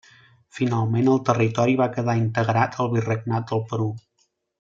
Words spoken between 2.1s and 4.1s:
integrat al Virregnat del Perú.